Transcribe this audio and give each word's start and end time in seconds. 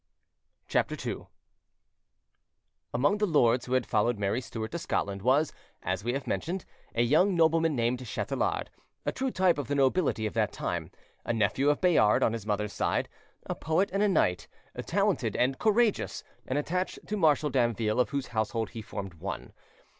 CHAPTER 0.67 0.97
II 1.07 1.27
Among 2.91 3.19
the 3.19 3.27
lords 3.27 3.67
who 3.67 3.73
had 3.73 3.85
followed 3.85 4.17
Mary 4.17 4.41
Stuart 4.41 4.71
to 4.71 4.79
Scotland 4.79 5.21
was, 5.21 5.53
as 5.83 6.03
we 6.03 6.13
have 6.13 6.25
mentioned, 6.25 6.65
a 6.95 7.03
young 7.03 7.35
nobleman 7.35 7.75
named 7.75 7.99
Chatelard, 8.03 8.71
a 9.05 9.11
true 9.11 9.29
type 9.29 9.59
of 9.59 9.67
the 9.67 9.75
nobility 9.75 10.25
of 10.25 10.33
that 10.33 10.51
time, 10.51 10.89
a 11.23 11.33
nephew 11.33 11.69
of 11.69 11.81
Bayard 11.81 12.23
on 12.23 12.33
his 12.33 12.47
mother's 12.47 12.73
side, 12.73 13.09
a 13.45 13.53
poet 13.53 13.91
and 13.93 14.01
a 14.01 14.07
knight, 14.07 14.47
talented 14.87 15.35
and 15.35 15.59
courageous, 15.59 16.23
and 16.47 16.57
attached 16.57 16.97
to 17.05 17.15
Marshal 17.15 17.51
Damville, 17.51 17.99
of 17.99 18.09
whose 18.09 18.29
household 18.29 18.71
he 18.71 18.81
formed 18.81 19.13
one. 19.13 19.53